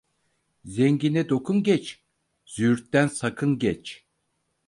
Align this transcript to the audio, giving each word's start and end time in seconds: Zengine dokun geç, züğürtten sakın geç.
Zengine 0.65 1.29
dokun 1.29 1.63
geç, 1.63 2.03
züğürtten 2.45 3.07
sakın 3.07 3.59
geç. 3.59 4.05